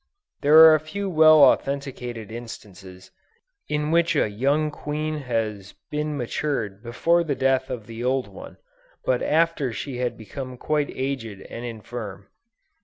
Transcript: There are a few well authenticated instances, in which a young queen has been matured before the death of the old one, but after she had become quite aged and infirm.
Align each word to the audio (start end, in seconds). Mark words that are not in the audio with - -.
There 0.41 0.55
are 0.57 0.73
a 0.73 0.79
few 0.79 1.07
well 1.11 1.43
authenticated 1.43 2.31
instances, 2.31 3.11
in 3.69 3.91
which 3.91 4.15
a 4.15 4.31
young 4.31 4.71
queen 4.71 5.19
has 5.19 5.75
been 5.91 6.17
matured 6.17 6.81
before 6.81 7.23
the 7.23 7.35
death 7.35 7.69
of 7.69 7.85
the 7.85 8.03
old 8.03 8.27
one, 8.27 8.57
but 9.05 9.21
after 9.21 9.71
she 9.71 9.97
had 9.97 10.17
become 10.17 10.57
quite 10.57 10.89
aged 10.89 11.41
and 11.41 11.63
infirm. 11.63 12.25